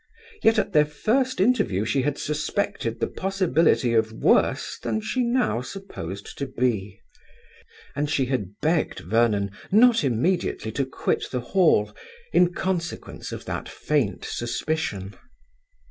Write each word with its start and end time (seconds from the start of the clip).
Yet 0.41 0.57
at 0.57 0.73
their 0.73 0.87
first 0.87 1.39
interview 1.39 1.85
she 1.85 2.01
had 2.01 2.17
suspected 2.17 2.99
the 2.99 3.05
possibility 3.07 3.93
of 3.93 4.11
worse 4.11 4.79
than 4.81 4.99
she 4.99 5.21
now 5.21 5.61
supposed 5.61 6.39
to 6.39 6.47
be; 6.47 6.99
and 7.95 8.09
she 8.09 8.25
had 8.25 8.59
begged 8.63 9.01
Vernon 9.01 9.51
not 9.71 10.03
immediately 10.03 10.71
to 10.71 10.87
quit 10.87 11.25
the 11.29 11.41
Hall, 11.53 11.95
in 12.33 12.51
consequence 12.51 13.31
of 13.31 13.45
that 13.45 13.69
faint 13.69 14.25
suspicion. 14.25 15.13